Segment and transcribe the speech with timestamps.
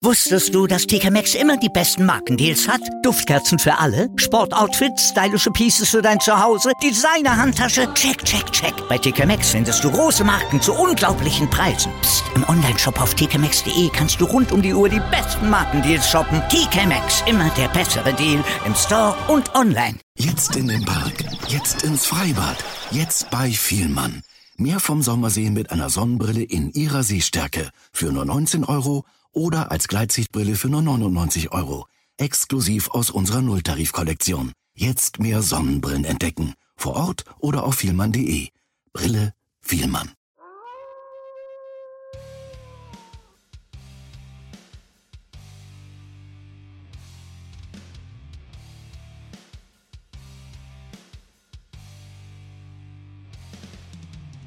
[0.00, 2.80] Wusstest du, dass TK Maxx immer die besten Markendeals hat?
[3.02, 8.72] Duftkerzen für alle, Sportoutfits, stylische Pieces für dein Zuhause, Designer-Handtasche, check, check, check.
[8.88, 11.92] Bei TK Maxx findest du große Marken zu unglaublichen Preisen.
[12.00, 12.24] Psst.
[12.34, 16.40] im Onlineshop auf tkmaxx.de kannst du rund um die Uhr die besten Markendeals shoppen.
[16.48, 19.98] TK Maxx, immer der bessere Deal im Store und online.
[20.16, 22.56] Jetzt in den Park, jetzt ins Freibad,
[22.90, 24.22] jetzt bei Vielmann.
[24.56, 29.70] Mehr vom Sommer sehen mit einer Sonnenbrille in ihrer Sehstärke für nur 19 Euro oder
[29.70, 31.86] als Gleitsichtbrille für nur 99 Euro.
[32.16, 34.52] Exklusiv aus unserer Nulltarifkollektion.
[34.74, 36.54] Jetzt mehr Sonnenbrillen entdecken.
[36.76, 38.48] Vor Ort oder auf vielmann.de.
[38.92, 40.12] Brille Vielmann.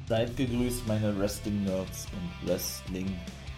[0.08, 2.48] Seid gegrüßt, meine Wrestling-Nerds und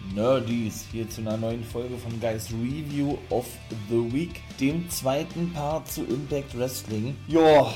[0.05, 0.85] Wrestling-Nerdies.
[0.91, 3.47] Hier zu einer neuen Folge von Guys Review of
[3.89, 7.15] the Week, dem zweiten Part zu Impact Wrestling.
[7.27, 7.71] Ja,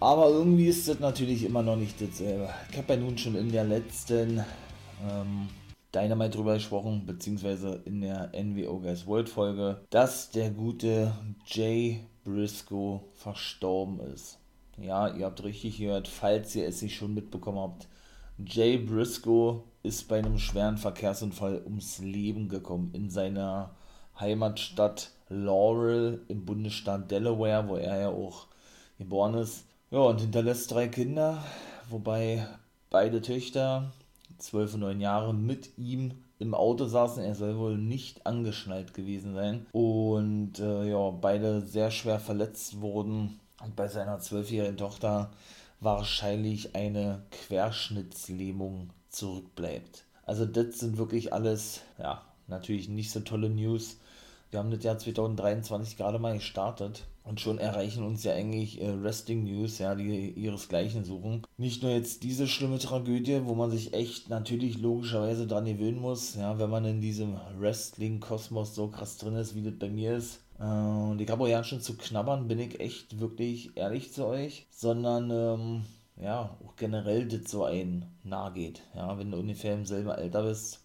[0.00, 2.48] aber irgendwie ist das natürlich immer noch nicht dasselbe.
[2.70, 4.44] Ich habe ja nun schon in der letzten
[5.08, 5.48] ähm,
[5.94, 11.12] Dynamite drüber gesprochen, beziehungsweise in der NWO Guys World Folge, dass der gute
[11.46, 14.38] Jay Briscoe verstorben ist.
[14.78, 17.88] Ja, ihr habt richtig gehört, falls ihr es nicht schon mitbekommen habt.
[18.38, 23.76] Jay Briscoe ist bei einem schweren Verkehrsunfall ums Leben gekommen in seiner
[24.18, 28.46] Heimatstadt Laurel im Bundesstaat Delaware, wo er ja auch
[28.98, 29.66] geboren ist.
[29.90, 31.42] Ja, und hinterlässt drei Kinder,
[31.88, 32.46] wobei
[32.90, 33.92] beide Töchter,
[34.38, 37.22] 12 und 9 Jahre, mit ihm im Auto saßen.
[37.22, 39.66] Er soll wohl nicht angeschnallt gewesen sein.
[39.72, 43.38] Und äh, ja, beide sehr schwer verletzt wurden.
[43.62, 45.30] Und bei seiner zwölfjährigen Tochter
[45.84, 50.04] wahrscheinlich eine Querschnittslähmung zurückbleibt.
[50.26, 53.98] Also das sind wirklich alles, ja, natürlich nicht so tolle News.
[54.50, 59.02] Wir haben das Jahr 2023 gerade mal gestartet und schon erreichen uns ja eigentlich äh,
[59.02, 61.42] Wrestling News, ja, die ihresgleichen suchen.
[61.56, 66.34] Nicht nur jetzt diese schlimme Tragödie, wo man sich echt natürlich logischerweise dran gewöhnen muss,
[66.34, 70.40] ja, wenn man in diesem Wrestling-Kosmos so krass drin ist, wie das bei mir ist.
[70.58, 75.84] Äh, und ja schon zu knabbern, bin ich echt wirklich ehrlich zu euch, sondern ähm,
[76.16, 78.82] ja, auch generell das so ein nahe geht.
[78.94, 80.80] Ja, wenn du ungefähr im selben Alter bist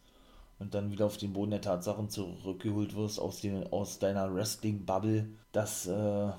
[0.58, 5.28] und dann wieder auf den Boden der Tatsachen zurückgeholt wirst aus, den, aus deiner Wrestling-Bubble,
[5.52, 5.92] dass, äh,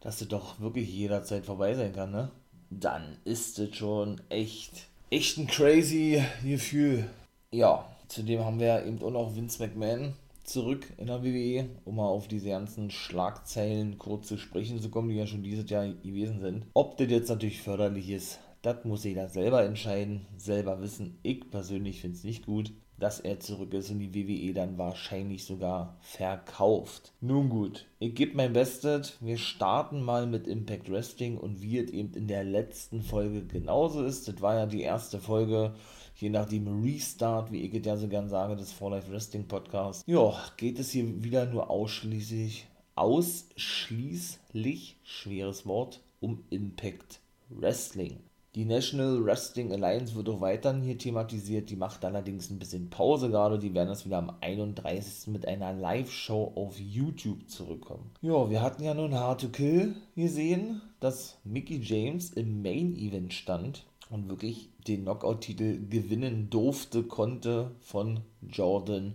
[0.00, 2.30] dass das doch wirklich jederzeit vorbei sein kann, ne?
[2.72, 7.10] Dann ist das schon echt, echt ein crazy Gefühl.
[7.50, 10.14] Ja, zudem haben wir eben auch noch Vince McMahon,
[10.50, 15.08] zurück in der WWE, um mal auf diese ganzen Schlagzeilen kurz zu sprechen zu kommen,
[15.08, 16.66] die ja schon dieses Jahr gewesen sind.
[16.74, 21.18] Ob das jetzt natürlich förderlich ist, das muss jeder selber entscheiden, selber wissen.
[21.22, 25.44] Ich persönlich finde es nicht gut, dass er zurück ist und die WWE dann wahrscheinlich
[25.44, 27.12] sogar verkauft.
[27.20, 29.16] Nun gut, ich gebe mein Bestes.
[29.20, 34.04] Wir starten mal mit Impact Wrestling und wie es eben in der letzten Folge genauso
[34.04, 34.28] ist.
[34.28, 35.74] Das war ja die erste Folge
[36.20, 40.04] je nachdem Restart, wie ich ja so gern sage, des For Life Wrestling Podcasts.
[40.06, 48.20] Ja, geht es hier wieder nur ausschließlich, ausschließlich, schweres Wort, um Impact Wrestling.
[48.56, 51.70] Die National Wrestling Alliance wird auch weiterhin hier thematisiert.
[51.70, 53.60] Die macht allerdings ein bisschen Pause gerade.
[53.60, 55.28] Die werden das wieder am 31.
[55.28, 58.10] mit einer Live-Show auf YouTube zurückkommen.
[58.22, 63.32] Ja, wir hatten ja nun Hard to Kill gesehen, dass Mickey James im Main Event
[63.32, 69.14] stand und wirklich den Knockout-Titel gewinnen durfte, konnte von Jordan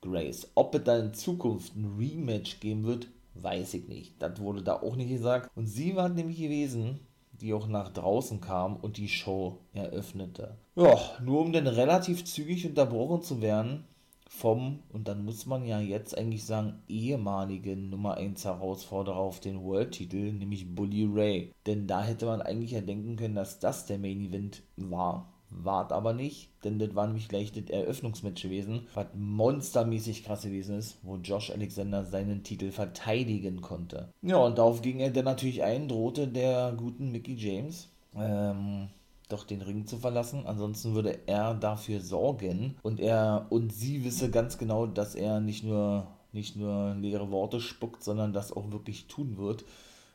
[0.00, 0.50] Grace.
[0.54, 4.14] Ob es dann in Zukunft ein Rematch geben wird, weiß ich nicht.
[4.20, 5.50] Das wurde da auch nicht gesagt.
[5.56, 7.00] Und sie war nämlich gewesen,
[7.32, 10.56] die auch nach draußen kam und die Show eröffnete.
[10.76, 13.84] Ja, nur um dann relativ zügig unterbrochen zu werden,
[14.28, 19.62] vom, und dann muss man ja jetzt eigentlich sagen, ehemaligen Nummer 1 Herausforderer auf den
[19.62, 21.52] World-Titel, nämlich Bully Ray.
[21.66, 25.30] Denn da hätte man eigentlich ja denken können, dass das der Main Event war.
[25.56, 30.78] Wart aber nicht, denn das war nämlich gleich das Eröffnungsmatch gewesen, was monstermäßig krass gewesen
[30.78, 34.12] ist, wo Josh Alexander seinen Titel verteidigen konnte.
[34.22, 37.88] Ja, und darauf ging er dann natürlich ein, drohte der guten Mickey James.
[38.16, 38.88] Ähm,
[39.28, 40.46] doch den Ring zu verlassen.
[40.46, 45.64] Ansonsten würde er dafür sorgen und er und sie wisse ganz genau, dass er nicht
[45.64, 49.64] nur nicht nur leere Worte spuckt, sondern das auch wirklich tun wird.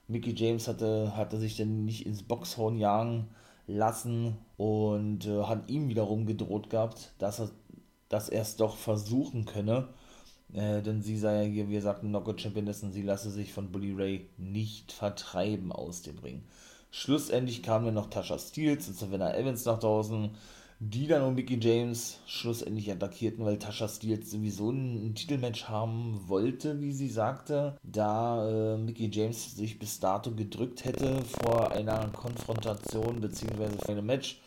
[0.07, 3.29] Mickey James hatte, hatte sich dann nicht ins Boxhorn jagen
[3.67, 7.49] lassen und äh, hat ihm wiederum gedroht gehabt, dass er
[8.09, 9.87] dass es doch versuchen könne.
[10.51, 13.71] Äh, denn sie sei ja hier, wie gesagt, Knockout Championess und sie lasse sich von
[13.71, 16.41] Bully Ray nicht vertreiben aus dem Ring.
[16.91, 20.31] Schlussendlich kamen dann noch Tasha Steels und Savannah Evans nach draußen.
[20.81, 26.79] die dann um Mickey James schlussendlich attackierten, weil Tasha Steele sowieso ein, Titelmatch haben wollte,
[26.79, 33.19] wie sie sagte, da äh, Mickey James sich bis dato gedrückt hätte vor einer Konfrontation
[33.19, 33.67] bzw.
[33.77, 34.39] vor einem Match.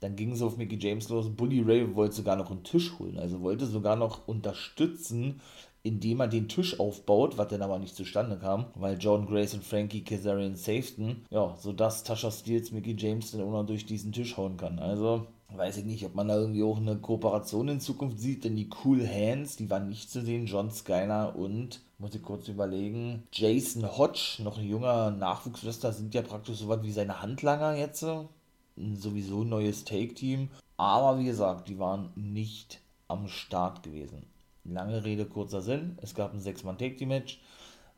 [0.00, 1.28] Dann ging es auf Mickey James los.
[1.28, 5.40] Bully Ray wollte sogar noch einen Tisch holen, also wollte sogar noch unterstützen,
[5.84, 9.62] indem er den Tisch aufbaut, was dann aber nicht zustande kam, weil John Grace und
[9.62, 14.36] Frankie Kazarian safeten, ja, sodass Tasha Steels Mickey James dann auch noch durch diesen Tisch
[14.38, 14.78] hauen kann.
[14.78, 18.56] Also, weiß ich nicht, ob man da irgendwie auch eine Kooperation in Zukunft sieht, denn
[18.56, 23.22] die Cool Hands, die waren nicht zu sehen, John Skyler und, muss ich kurz überlegen,
[23.30, 28.02] Jason Hodge, noch ein junger Nachwuchswrestler, sind ja praktisch so was wie seine Handlanger jetzt,
[28.02, 30.48] ein sowieso neues Take-Team,
[30.78, 34.24] aber wie gesagt, die waren nicht am Start gewesen.
[34.64, 37.40] Lange Rede, kurzer Sinn, es gab ein 6-Mann-Take-Team-Match,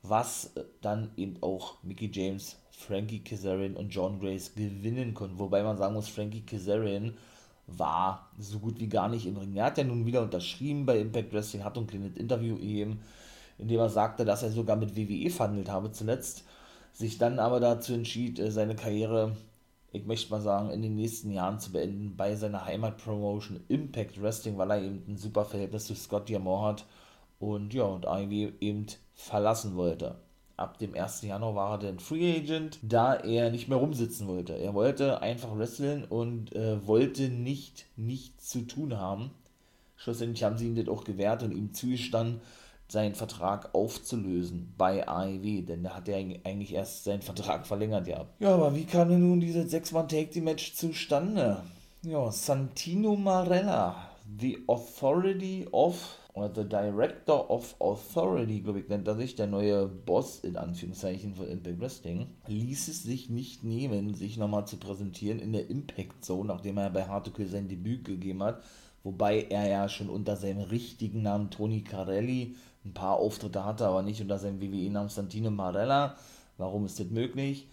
[0.03, 5.79] was dann eben auch Mickey James, Frankie Kazarian und John Grace gewinnen konnten, wobei man
[5.79, 7.15] sagen muss, Frankie Kazarian
[7.67, 9.57] war so gut wie gar nicht im Ring.
[9.57, 13.01] Er hat ja nun wieder unterschrieben bei Impact Wrestling, hat ein kleines Interview eben,
[13.59, 16.45] in dem er sagte, dass er sogar mit WWE verhandelt habe zuletzt,
[16.93, 19.37] sich dann aber dazu entschied, äh, seine Karriere,
[19.93, 24.59] ich möchte mal sagen, in den nächsten Jahren zu beenden bei seiner Heimatpromotion Impact Wrestling,
[24.59, 26.85] weil er eben ein super Verhältnis zu Scott Diamond hat
[27.39, 30.17] und ja, und AEW eben verlassen wollte
[30.57, 31.23] ab dem 1.
[31.23, 34.55] Januar war er dann Free Agent, da er nicht mehr rumsitzen wollte.
[34.55, 39.31] Er wollte einfach wresteln und äh, wollte nicht nichts zu tun haben.
[39.97, 42.41] Schlussendlich haben sie ihm das auch gewährt und ihm zugestanden,
[42.89, 48.27] seinen Vertrag aufzulösen bei AEW, denn da hat er eigentlich erst seinen Vertrag verlängert ja.
[48.39, 51.63] Ja, aber wie kam denn nun dieses 6-Mann-Take-Team-Match zustande?
[52.03, 53.97] Ja, Santino Marella,
[54.39, 59.89] the authority of oder The Director of Authority, glaube ich, nennt er sich, der neue
[59.89, 65.39] Boss in Anführungszeichen von Impact Wrestling, ließ es sich nicht nehmen, sich nochmal zu präsentieren
[65.39, 68.63] in der Impact Zone, nachdem er bei Hardcore sein Debüt gegeben hat,
[69.03, 72.55] wobei er ja schon unter seinem richtigen Namen Tony Carelli
[72.87, 76.17] ein paar Auftritte hatte, aber nicht unter seinem WWE-Namen Santino Marella.
[76.59, 77.69] Warum ist das möglich?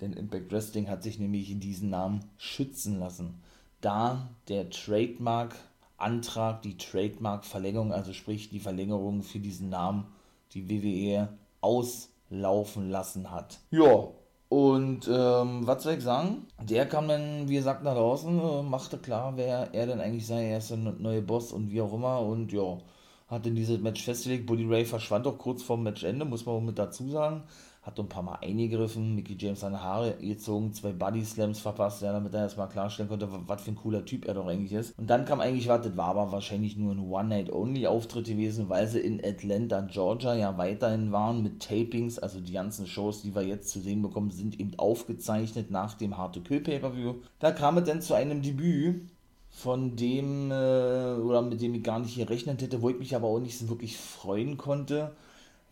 [0.00, 3.42] Denn Impact Wrestling hat sich nämlich in diesen Namen schützen lassen,
[3.80, 5.54] da der Trademark
[5.96, 10.06] Antrag die Trademark-Verlängerung, also sprich die Verlängerung für diesen Namen,
[10.52, 11.28] die WWE
[11.60, 13.58] auslaufen lassen hat.
[13.70, 14.08] Ja,
[14.48, 16.46] und ähm, was soll ich sagen?
[16.62, 20.50] Der kam dann, wie gesagt, nach draußen, äh, machte klar, wer er denn eigentlich sei.
[20.50, 22.20] Er ist der neue Boss und wie auch immer.
[22.20, 22.78] Und ja,
[23.26, 24.46] hat in dieses Match festgelegt.
[24.46, 27.44] Buddy Ray verschwand auch kurz vorm Matchende, muss man auch mit dazu sagen
[27.84, 32.12] hat ein paar Mal eingegriffen, Mickey James seine Haare gezogen, zwei Body Slams verpasst, ja,
[32.12, 34.98] damit er erstmal klarstellen konnte, was für ein cooler Typ er doch eigentlich ist.
[34.98, 39.00] Und dann kam eigentlich, was, das war aber wahrscheinlich nur ein One-Night-Only-Auftritt gewesen, weil sie
[39.00, 43.68] in Atlanta, Georgia ja weiterhin waren mit Tapings, also die ganzen Shows, die wir jetzt
[43.68, 47.16] zu sehen bekommen, sind eben aufgezeichnet nach dem Hard to Kill Pay-Per-View.
[47.38, 49.10] Da kam es dann zu einem Debüt
[49.54, 53.28] von dem, äh, oder mit dem ich gar nicht gerechnet hätte, wo ich mich aber
[53.28, 55.12] auch nicht so wirklich freuen konnte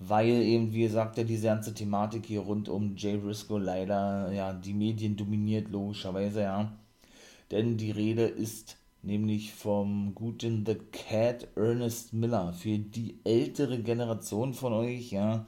[0.09, 4.53] weil eben, wie gesagt, ja diese ganze Thematik hier rund um Jay Briscoe leider ja
[4.53, 6.73] die Medien dominiert, logischerweise, ja.
[7.51, 12.53] Denn die Rede ist nämlich vom guten The Cat Ernest Miller.
[12.53, 15.45] Für die ältere Generation von euch, ja,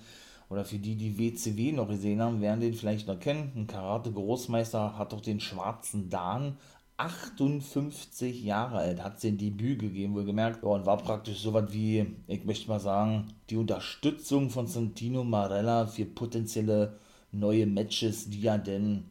[0.50, 3.52] oder für die, die WCW noch gesehen haben, werden den vielleicht noch kennen.
[3.56, 6.58] Ein Karate-Großmeister hat doch den schwarzen Dan
[6.96, 11.72] 58 Jahre alt, hat sein Debüt gegeben, wohl gemerkt, oh, und war praktisch so was
[11.72, 16.98] wie, ich möchte mal sagen, die Unterstützung von Santino Marella für potenzielle
[17.32, 19.04] neue Matches, die er denn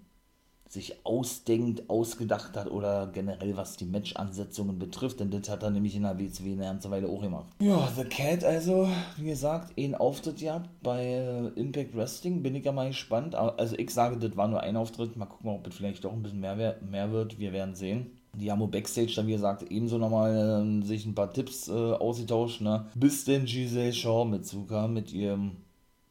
[0.74, 5.96] sich ausdenkt, ausgedacht hat oder generell was die Match-Ansetzungen betrifft, denn das hat er nämlich
[5.96, 7.46] in der WCW eine ganze Weile auch gemacht.
[7.60, 12.66] Ja, The Cat also, wie gesagt, einen Auftritt gehabt bei äh, Impact Wrestling, bin ich
[12.66, 13.36] ja mal gespannt.
[13.36, 16.24] Also ich sage, das war nur ein Auftritt, mal gucken, ob es vielleicht doch ein
[16.24, 18.18] bisschen mehr, mehr wird, wir werden sehen.
[18.36, 22.62] Die haben Backstage dann, wie gesagt, ebenso nochmal äh, sich ein paar Tipps äh, ausgetauscht,
[22.62, 22.88] ne?
[22.96, 25.58] Bis denn Giselle Shaw mit zukam, mit ihrem,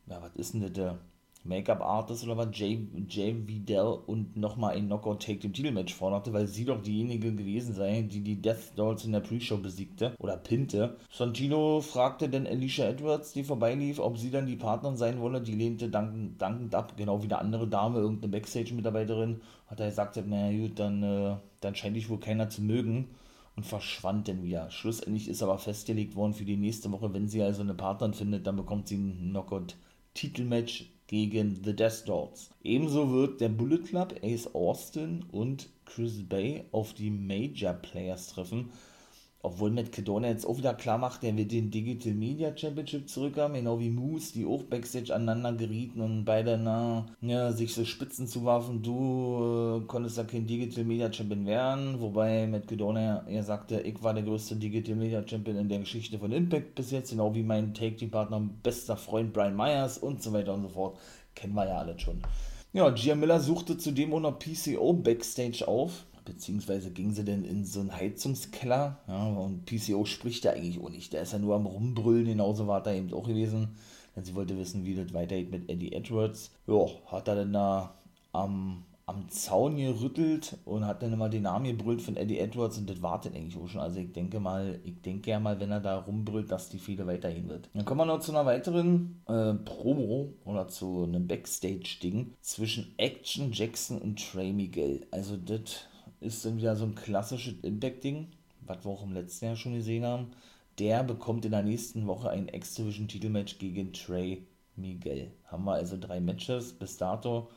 [0.07, 0.99] ja, was ist denn das, der
[1.45, 6.65] Make-up-Artist oder was, Jay, Jay Vidal und nochmal ein Knockout-Take im Titelmatch forderte, weil sie
[6.65, 10.97] doch diejenige gewesen sei, die die Death Dolls in der Pre-Show besiegte oder pinte.
[11.11, 15.41] Santino fragte dann Alicia Edwards, die vorbeilief, ob sie dann die Partnerin sein wolle.
[15.41, 19.41] Die lehnte dankend, dankend ab, genau wie eine andere Dame, irgendeine Backstage-Mitarbeiterin.
[19.67, 23.09] Hat er gesagt, naja gut, dann, äh, dann scheint dich wohl keiner zu mögen
[23.57, 24.71] und verschwand dann wieder.
[24.71, 28.47] Schlussendlich ist aber festgelegt worden für die nächste Woche, wenn sie also eine Partnerin findet,
[28.47, 32.49] dann bekommt sie ein Knockout-Titelmatch gegen The Death Dolls.
[32.65, 38.71] Ebenso wird der Bullet Club, Ace Austin und Chris Bay auf die Major Players treffen.
[39.43, 43.57] Obwohl Matt Cadona jetzt auch wieder klar macht, der will den Digital Media Championship zurückhaben,
[43.57, 48.29] genau wie Moose, die auch Backstage aneinander gerieten und beide na, ja, sich so Spitzen
[48.29, 53.81] zuwarfen, du äh, konntest ja kein Digital Media Champion werden, wobei Matt Cadona er sagte,
[53.81, 57.35] ich war der größte Digital Media Champion in der Geschichte von Impact bis jetzt, genau
[57.35, 60.99] wie mein Take Team Partner, bester Freund Brian Myers und so weiter und so fort.
[61.35, 62.23] Kennen wir ja alle schon.
[62.73, 67.65] Ja, Gia Miller suchte zudem auch noch PCO Backstage auf beziehungsweise ging sie denn in
[67.65, 71.57] so einen Heizungskeller, ja, und PCO spricht ja eigentlich auch nicht, der ist ja nur
[71.57, 73.77] am Rumbrüllen, genauso war da eben auch gewesen,
[74.15, 76.51] denn sie wollte wissen, wie das weitergeht mit Eddie Edwards.
[76.67, 77.95] Ja, hat er denn da
[78.33, 82.89] am, am Zaun gerüttelt und hat dann immer den Namen gebrüllt von Eddie Edwards und
[82.91, 83.81] das wartet eigentlich auch schon.
[83.81, 87.07] Also ich denke mal, ich denke ja mal, wenn er da rumbrüllt, dass die Fehde
[87.07, 87.71] weitergehen wird.
[87.73, 93.53] Dann kommen wir noch zu einer weiteren äh, Promo oder zu einem Backstage-Ding zwischen Action
[93.53, 95.07] Jackson und Trey Miguel.
[95.11, 95.87] Also das
[96.23, 98.29] ist dann wieder so ein klassisches Impact-Ding,
[98.67, 100.33] was wir auch im letzten Jahr schon gesehen haben.
[100.79, 105.31] Der bekommt in der nächsten Woche ein X-Division-Titelmatch gegen Trey Miguel.
[105.47, 107.51] Haben wir also drei Matches bis dato.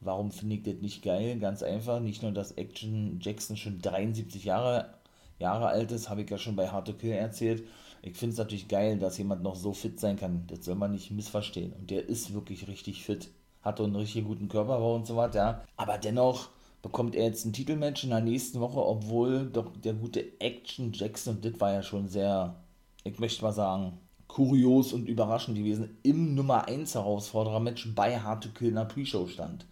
[0.00, 1.38] Warum finde ich das nicht geil?
[1.38, 4.94] Ganz einfach, nicht nur, dass Action Jackson schon 73 Jahre,
[5.38, 7.64] Jahre alt ist, habe ich ja schon bei Hard to Kill erzählt.
[8.02, 10.44] Ich finde es natürlich geil, dass jemand noch so fit sein kann.
[10.46, 11.72] Das soll man nicht missverstehen.
[11.72, 13.28] Und der ist wirklich richtig fit.
[13.62, 15.38] Hat einen richtig guten Körperbau und so weiter.
[15.38, 15.64] Ja.
[15.76, 16.48] Aber dennoch
[16.82, 21.36] bekommt er jetzt ein Titelmatch in der nächsten Woche, obwohl doch der gute Action Jackson,
[21.36, 22.56] und das war ja schon sehr,
[23.04, 28.50] ich möchte mal sagen, kurios und überraschend gewesen, im Nummer 1 Herausforderer-Match bei Hard to
[28.50, 29.66] Kill in der Pre-Show stand.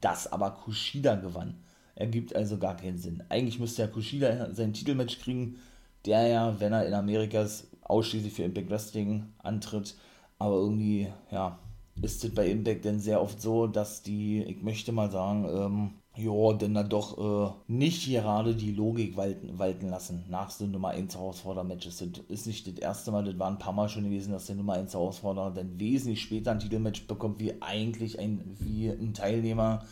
[0.00, 1.54] Das aber Kushida gewann.
[1.94, 3.22] Ergibt also gar keinen Sinn.
[3.28, 5.58] Eigentlich müsste ja Kushida sein Titelmatch kriegen,
[6.04, 9.96] der ja, wenn er in Amerikas ausschließlich für Impact Wrestling antritt,
[10.38, 11.58] aber irgendwie, ja,
[12.00, 15.90] ist es bei Impact denn sehr oft so, dass die, ich möchte mal sagen, ähm,
[16.14, 20.88] ja, denn dann doch äh, nicht gerade die Logik walten, walten lassen nach so Nummer
[20.88, 21.98] 1 Herausforderer-Matches.
[21.98, 24.56] Das ist nicht das erste Mal, das war ein paar Mal schon gewesen, dass der
[24.56, 29.86] Nummer 1 Herausforderer dann wesentlich später ein Titelmatch bekommt, wie eigentlich ein, wie ein Teilnehmer,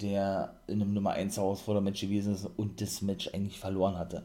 [0.00, 4.24] der in einem Nummer 1 Herausforderer-Match gewesen ist und das Match eigentlich verloren hatte.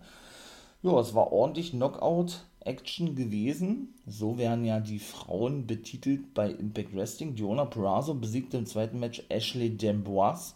[0.81, 3.93] Ja, es war ordentlich Knockout-Action gewesen.
[4.07, 7.35] So werden ja die Frauen betitelt bei Impact Wrestling.
[7.35, 10.53] Diona Perazzo besiegte im zweiten Match Ashley D'Amboise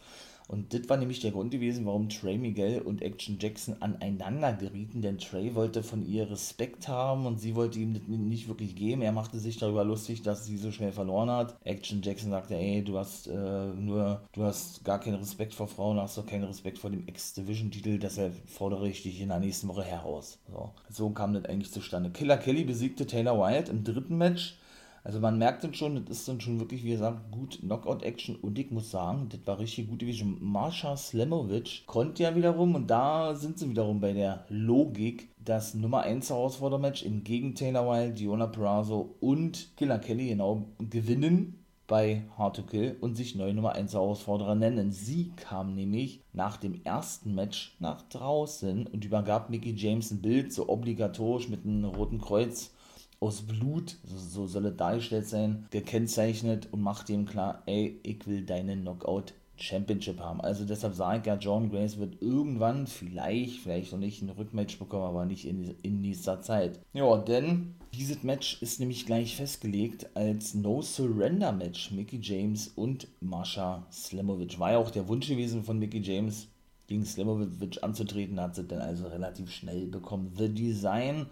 [0.49, 5.03] und das war nämlich der Grund gewesen, warum Trey Miguel und Action Jackson aneinander gerieten,
[5.03, 9.03] denn Trey wollte von ihr Respekt haben und sie wollte ihm das nicht wirklich geben.
[9.03, 11.55] Er machte sich darüber lustig, dass sie so schnell verloren hat.
[11.65, 15.99] Action Jackson sagte, ey, du hast äh, nur, du hast gar keinen Respekt vor Frauen,
[15.99, 19.83] hast doch keinen Respekt vor dem X-Division-Titel, deshalb fordere ich dich in der nächsten Woche
[19.83, 20.39] heraus.
[20.47, 22.09] So, so kam das eigentlich zustande.
[22.09, 24.57] Killer Kelly besiegte Taylor Wilde im dritten Match
[25.03, 28.59] also man merkt dann schon, das ist dann schon wirklich, wie gesagt, gut Knockout-Action und
[28.59, 30.37] ich muss sagen, das war richtig gut gewesen.
[30.41, 36.01] Marsha Slemovic konnte ja wiederum und da sind sie wiederum bei der Logik, das Nummer
[36.01, 41.55] 1 Herausfordermatch im gegen Taylor Wilde, Diona Perazzo und Killer Kelly genau gewinnen
[41.89, 44.91] bei Hard to Kill und sich neue Nummer 1 Herausforderer nennen.
[44.91, 50.53] Sie kam nämlich nach dem ersten Match nach draußen und übergab Mickey James ein Bild,
[50.53, 52.71] so obligatorisch mit einem roten Kreuz
[53.19, 58.45] aus Blut, so soll es dargestellt sein, gekennzeichnet und macht ihm klar, ey, ich will
[58.45, 60.41] deine Knockout Championship haben.
[60.41, 64.79] Also deshalb sage ich ja, John Grace wird irgendwann, vielleicht, vielleicht noch nicht ein Rückmatch
[64.79, 66.79] bekommen, aber nicht in, in dieser Zeit.
[66.93, 71.91] Ja, denn dieses Match ist nämlich gleich festgelegt als No Surrender Match.
[71.91, 74.59] Mickey James und Mascha Slimovic.
[74.59, 76.47] War ja auch der Wunsch gewesen von Mickey James,
[76.87, 80.33] gegen Slimovic anzutreten, hat sie dann also relativ schnell bekommen.
[80.37, 81.27] The Design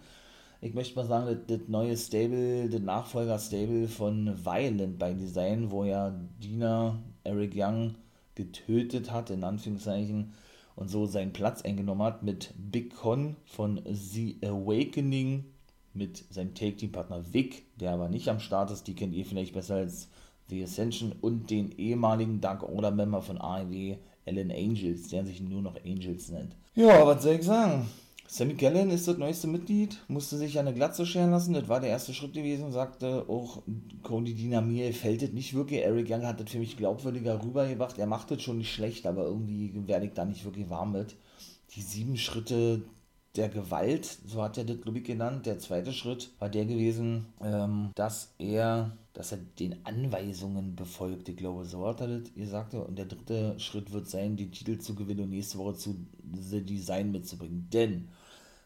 [0.60, 5.84] ich möchte mal sagen, das, das neue Stable, das Nachfolger-Stable von Violent by Design, wo
[5.84, 6.12] ja
[6.42, 7.94] Dina Eric Young
[8.34, 10.32] getötet hat, in Anführungszeichen,
[10.74, 15.44] und so seinen Platz eingenommen hat mit Big Con von The Awakening,
[15.94, 19.76] mit seinem Take-Team-Partner Vic, der aber nicht am Start ist, die kennt ihr vielleicht besser
[19.76, 20.08] als
[20.48, 23.96] The Ascension, und den ehemaligen Dark Order-Member von AEW,
[24.26, 26.54] Alan Angels, der sich nur noch Angels nennt.
[26.74, 27.88] Ja, was soll ich sagen?
[28.30, 31.88] Sammy Gallen ist das neueste Mitglied, musste sich eine Glatze scheren lassen, das war der
[31.88, 33.62] erste Schritt gewesen, sagte auch
[34.02, 38.06] Cody Dinamir, fällt das nicht wirklich, Eric Young hat das für mich glaubwürdiger rübergebracht, er
[38.06, 41.16] macht das schon nicht schlecht, aber irgendwie werde ich da nicht wirklich warm mit.
[41.74, 42.82] Die sieben Schritte
[43.38, 45.46] der Gewalt, so hat er das, glaube ich, genannt.
[45.46, 51.64] Der zweite Schritt war der gewesen, ähm, dass er, dass er den Anweisungen befolgte, glaube
[51.64, 52.74] so hat er das gesagt.
[52.74, 55.96] Und der dritte Schritt wird sein, die Titel zu gewinnen und nächste Woche zu
[56.34, 57.68] The Design mitzubringen.
[57.72, 58.08] Denn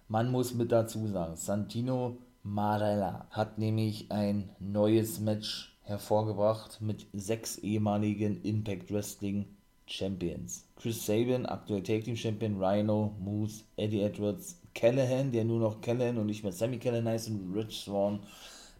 [0.08, 7.58] man muss mit dazu sagen, Santino Marella hat nämlich ein neues Match hervorgebracht mit sechs
[7.58, 9.46] ehemaligen Impact Wrestling
[9.86, 10.64] Champions.
[10.76, 16.18] Chris Sabin, aktuell Tag Team Champion, Rhino, Moose, Eddie Edwards, Callahan, der nur noch Callahan
[16.18, 18.20] und nicht mehr Sammy Callahan heißt und Rich Swan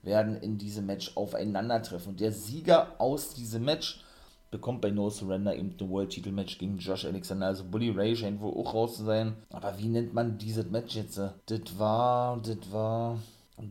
[0.02, 2.12] werden in diesem Match aufeinandertreffen.
[2.12, 4.02] Und der Sieger aus diesem Match
[4.50, 7.46] bekommt bei No Surrender eben ein World-Titel-Match gegen Josh Alexander.
[7.46, 9.34] Also Bully Ray scheint wohl auch raus zu sein.
[9.50, 11.18] Aber wie nennt man dieses Match jetzt?
[11.18, 13.18] Das war, das war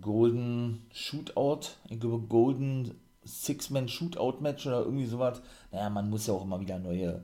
[0.01, 1.67] Golden Shootout.
[1.89, 5.41] Ich glaube Golden Six-Man Shootout-Match oder irgendwie sowas.
[5.71, 7.21] Naja, man muss ja auch immer wieder neue,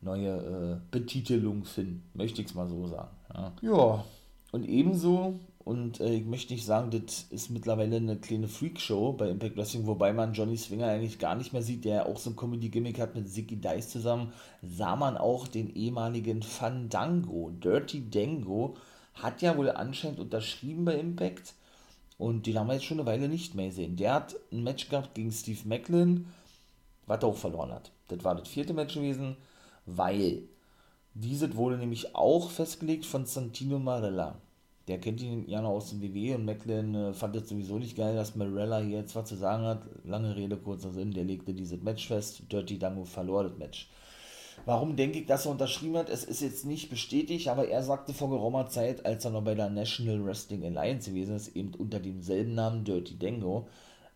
[0.00, 2.08] neue äh, Betitelungen finden.
[2.14, 3.10] Möchte ich es mal so sagen.
[3.34, 3.52] Ja.
[3.62, 4.04] ja.
[4.52, 9.28] Und ebenso und äh, ich möchte nicht sagen, das ist mittlerweile eine kleine Freakshow bei
[9.28, 12.36] Impact Wrestling, wobei man Johnny Swinger eigentlich gar nicht mehr sieht, der auch so ein
[12.36, 17.50] Comedy-Gimmick hat mit Zicky Dice zusammen, sah man auch den ehemaligen Fandango.
[17.50, 18.76] Dirty Dango
[19.14, 21.54] hat ja wohl anscheinend unterschrieben bei Impact
[22.16, 23.96] und den haben wir jetzt schon eine Weile nicht mehr gesehen.
[23.96, 26.26] Der hat ein Match gehabt gegen Steve Macklin,
[27.06, 27.92] was er auch verloren hat.
[28.08, 29.36] Das war das vierte Match gewesen,
[29.84, 30.42] weil
[31.14, 34.40] dieses wurde nämlich auch festgelegt von Santino Marella
[34.90, 37.96] der kennt ihn ja noch aus dem WWE und Macklin äh, fand es sowieso nicht
[37.96, 39.82] geil, dass Marella hier jetzt was zu sagen hat.
[40.04, 42.42] Lange Rede, kurzer Sinn, der legte dieses Match fest.
[42.50, 43.88] Dirty Dango verlor das Match.
[44.66, 46.10] Warum denke ich, dass er unterschrieben hat?
[46.10, 49.54] Es ist jetzt nicht bestätigt, aber er sagte vor geraumer Zeit, als er noch bei
[49.54, 53.68] der National Wrestling Alliance gewesen ist, eben unter demselben Namen Dirty Dango,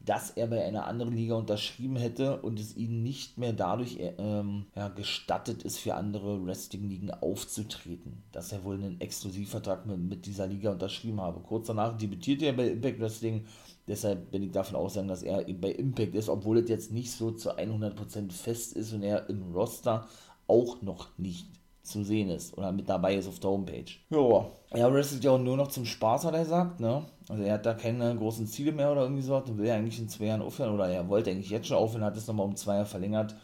[0.04, 4.12] dass er bei einer anderen Liga unterschrieben hätte und es ihm nicht mehr dadurch äh,
[4.18, 8.22] ähm, ja, gestattet ist, für andere Wrestling-Ligen aufzutreten.
[8.32, 11.40] Dass er wohl einen Exklusivvertrag mit, mit dieser Liga unterschrieben habe.
[11.40, 13.46] Kurz danach debütierte er bei Impact Wrestling.
[13.88, 17.30] Deshalb bin ich davon ausgegangen, dass er bei Impact ist, obwohl es jetzt nicht so
[17.30, 20.06] zu 100% fest ist und er im Roster
[20.46, 21.46] auch noch nicht
[21.84, 23.92] zu sehen ist oder mit dabei ist auf der Homepage.
[24.10, 27.04] Ja, er wrestelt ja auch nur noch zum Spaß, hat er gesagt, ne?
[27.28, 29.98] Also er hat da keine großen Ziele mehr oder irgendwie so, und will ja eigentlich
[29.98, 32.56] in zwei Jahren aufhören oder er wollte eigentlich jetzt schon aufhören, hat es nochmal um
[32.56, 33.36] zwei Jahre verlängert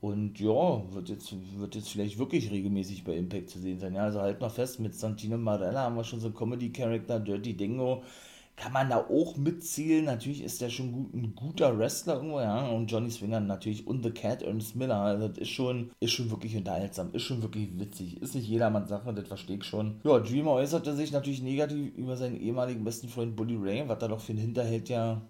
[0.00, 3.94] und ja, wird jetzt, wird jetzt vielleicht wirklich regelmäßig bei Impact zu sehen sein.
[3.94, 7.56] Ja, also halt noch fest, mit Santino Marella haben wir schon so einen Comedy-Character, Dirty
[7.56, 8.02] Dingo,
[8.58, 10.06] kann man da auch mitzielen.
[10.06, 12.68] Natürlich ist der schon gut, ein guter Wrestler irgendwo, ja.
[12.68, 15.00] Und Johnny Swinger natürlich und The Cat Ernest Miller.
[15.00, 18.20] Also das ist schon, ist schon wirklich unterhaltsam, ist schon wirklich witzig.
[18.20, 20.00] Ist nicht jedermanns Sache, das verstehe ich schon.
[20.02, 24.08] Ja, Dreamer äußerte sich natürlich negativ über seinen ehemaligen besten Freund Bully Ray, was da
[24.08, 25.22] doch für ein Hinterhalt ja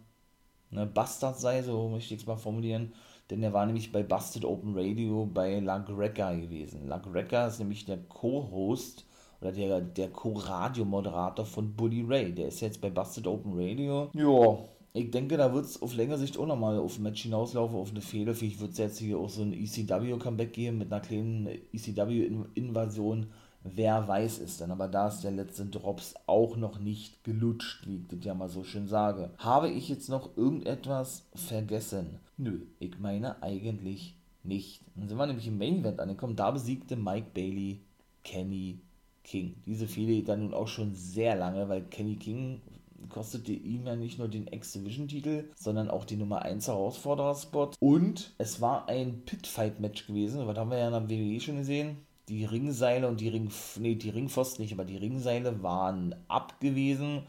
[0.71, 2.93] ne, Bastard sei, so möchte ich es mal formulieren.
[3.31, 6.89] Denn er war nämlich bei Busted Open Radio bei La Greca gewesen.
[6.89, 9.05] La Greca ist nämlich der Co-Host
[9.41, 12.35] oder der, der Co-Radio-Moderator von Bully Ray.
[12.35, 14.11] Der ist jetzt bei Busted Open Radio.
[14.15, 14.59] Ja,
[14.95, 17.91] ich denke, da wird es auf längere Sicht auch nochmal auf ein Match hinauslaufen, auf
[17.91, 18.35] eine Fehler.
[18.35, 23.27] Vielleicht wird es jetzt hier auch so ein ECW-Comeback geben mit einer kleinen ECW-Invasion.
[23.63, 27.97] Wer weiß es denn, aber da ist der letzte Drops auch noch nicht gelutscht, wie
[27.97, 29.31] ich das ja mal so schön sage.
[29.39, 32.21] Habe ich jetzt noch irgendetwas vergessen?
[32.37, 34.83] Nö, ich meine eigentlich nicht.
[34.95, 36.37] Dann sind wir nämlich im Main Event angekommen.
[36.37, 37.83] Da besiegte Mike Bailey
[38.25, 38.81] Kenny
[39.29, 39.55] King.
[39.67, 42.63] Diese Fehde dann nun auch schon sehr lange, weil Kenny King
[43.11, 47.73] kostete ihm ja nicht nur den X-Division-Titel, sondern auch die Nummer 1 Herausforderer-Spot.
[47.79, 51.99] Und es war ein Pit-Fight-Match gewesen, was haben wir ja in der WWE schon gesehen.
[52.29, 57.23] Die Ringseile und die Ring, nee, die Ringpfosten nicht, aber die Ringseile waren abgewesen,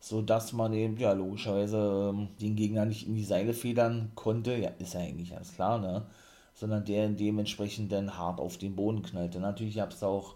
[0.00, 4.56] sodass man eben, ja, logischerweise ähm, den Gegner nicht in die Seile federn konnte.
[4.56, 6.06] Ja, ist ja eigentlich alles klar, ne?
[6.54, 9.38] Sondern der dementsprechend dann hart auf den Boden knallte.
[9.38, 10.34] Natürlich gab es auch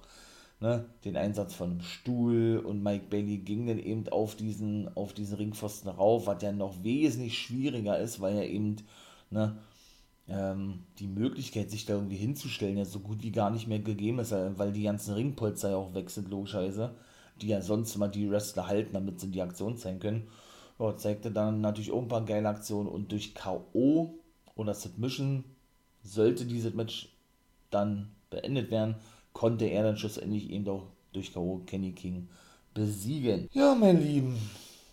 [0.64, 5.12] ne, den Einsatz von einem Stuhl und Mike Bailey ging dann eben auf diesen, auf
[5.12, 8.76] diesen Ringpfosten rauf, was ja noch wesentlich schwieriger ist, weil er eben
[9.30, 9.58] ne,
[10.26, 14.20] ähm, die Möglichkeit, sich da irgendwie hinzustellen, ja so gut wie gar nicht mehr gegeben
[14.20, 16.94] ist, weil die ganzen Ringpolster ja auch weg sind, logischerweise,
[17.42, 20.28] die ja sonst mal die Wrestler halten, damit sie die Aktion zeigen können.
[20.78, 24.14] Ja, zeigte dann natürlich auch ein paar geile Aktionen und durch K.O.
[24.56, 25.44] oder Submission
[26.02, 27.14] sollte dieses Match
[27.70, 28.96] dann beendet werden
[29.34, 31.60] konnte er dann schlussendlich eben doch durch K.O.
[31.66, 32.28] Kenny King
[32.72, 33.48] besiegen.
[33.52, 34.38] Ja, mein Lieben,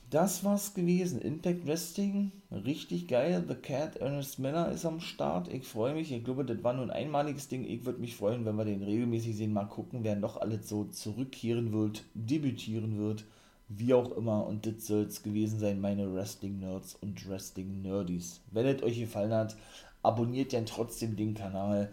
[0.10, 1.22] das war's gewesen.
[1.22, 3.44] Impact Wrestling, richtig geil.
[3.48, 5.48] The Cat Ernest Miller ist am Start.
[5.48, 6.12] Ich freue mich.
[6.12, 7.64] Ich glaube, das war nur ein einmaliges Ding.
[7.64, 9.54] Ich würde mich freuen, wenn wir den regelmäßig sehen.
[9.54, 13.24] Mal gucken, wer noch alles so zurückkehren wird, debütieren wird.
[13.70, 14.46] Wie auch immer.
[14.46, 18.42] Und das soll es gewesen sein, meine Wrestling-Nerds und Wrestling-Nerdies.
[18.52, 19.56] Wenn es euch gefallen hat,
[20.04, 21.90] abonniert dann trotzdem den Kanal.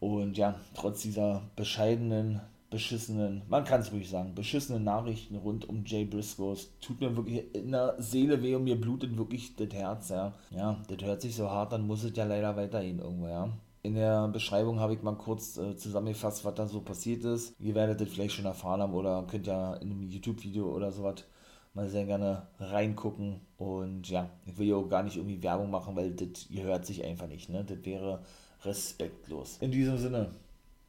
[0.00, 5.84] Und ja, trotz dieser bescheidenen, beschissenen, man kann es ruhig sagen, beschissenen Nachrichten rund um
[5.84, 10.08] Jay Briscoes, tut mir wirklich in der Seele weh und mir blutet wirklich das Herz,
[10.08, 10.32] ja.
[10.50, 13.50] Ja, das hört sich so hart, dann muss es ja leider weitergehen irgendwo, ja.
[13.82, 17.54] In der Beschreibung habe ich mal kurz äh, zusammengefasst, was da so passiert ist.
[17.58, 21.24] Ihr werdet das vielleicht schon erfahren haben oder könnt ja in einem YouTube-Video oder sowas
[21.72, 23.40] mal sehr gerne reingucken.
[23.56, 26.84] Und ja, ich will ja auch gar nicht irgendwie Werbung machen, weil das, ihr hört
[26.84, 27.64] sich einfach nicht, ne?
[27.64, 28.22] Das wäre
[28.64, 29.58] respektlos.
[29.60, 30.30] In diesem Sinne,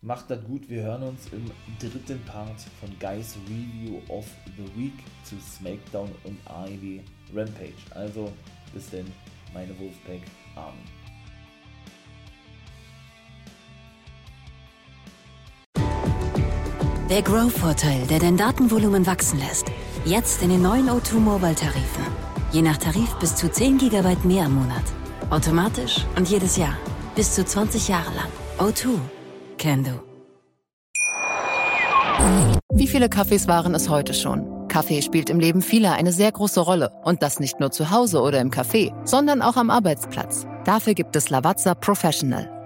[0.03, 1.45] Macht das gut, wir hören uns im
[1.77, 4.25] dritten Part von Guys Review of
[4.57, 7.01] the Week zu SmackDown und AEW
[7.35, 7.75] Rampage.
[7.91, 8.33] Also
[8.73, 9.05] bis denn,
[9.53, 10.21] meine Wolfpack
[10.55, 10.79] Army.
[17.07, 19.67] Der Grow-Vorteil, der dein Datenvolumen wachsen lässt.
[20.05, 22.05] Jetzt in den neuen O2 Mobile-Tarifen.
[22.51, 24.85] Je nach Tarif bis zu 10 GB mehr im Monat.
[25.29, 26.75] Automatisch und jedes Jahr.
[27.15, 28.29] Bis zu 20 Jahre lang.
[28.57, 28.99] O2.
[29.57, 29.91] Can do.
[32.73, 34.67] Wie viele Kaffees waren es heute schon?
[34.69, 36.91] Kaffee spielt im Leben vieler eine sehr große Rolle.
[37.03, 40.45] Und das nicht nur zu Hause oder im Café, sondern auch am Arbeitsplatz.
[40.63, 42.60] Dafür gibt es Lavazza Professional.